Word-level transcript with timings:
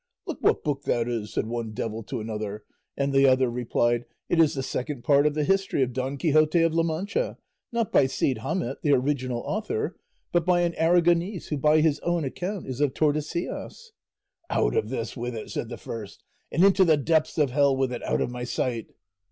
'Look 0.25 0.41
what 0.41 0.63
book 0.63 0.81
that 0.85 1.07
is,' 1.07 1.31
said 1.31 1.45
one 1.45 1.73
devil 1.73 2.01
to 2.05 2.19
another, 2.19 2.63
and 2.97 3.13
the 3.13 3.27
other 3.27 3.51
replied, 3.51 4.05
'It 4.29 4.39
is 4.39 4.55
the 4.55 4.63
"Second 4.63 5.03
Part 5.03 5.27
of 5.27 5.35
the 5.35 5.43
History 5.43 5.83
of 5.83 5.93
Don 5.93 6.17
Quixote 6.17 6.63
of 6.63 6.73
La 6.73 6.81
Mancha," 6.81 7.37
not 7.71 7.91
by 7.91 8.07
Cide 8.07 8.39
Hamete, 8.39 8.81
the 8.81 8.93
original 8.93 9.41
author, 9.45 9.95
but 10.31 10.43
by 10.43 10.61
an 10.61 10.73
Aragonese 10.73 11.49
who 11.49 11.57
by 11.59 11.81
his 11.81 11.99
own 11.99 12.23
account 12.25 12.65
is 12.65 12.81
of 12.81 12.95
Tordesillas.' 12.95 13.91
'Out 14.49 14.75
of 14.75 14.89
this 14.89 15.15
with 15.15 15.35
it,' 15.35 15.51
said 15.51 15.69
the 15.69 15.77
first, 15.77 16.23
'and 16.51 16.65
into 16.65 16.83
the 16.83 16.97
depths 16.97 17.37
of 17.37 17.51
hell 17.51 17.77
with 17.77 17.93
it 17.93 18.01
out 18.01 18.21
of 18.21 18.31
my 18.31 18.43
sight. 18.43 18.87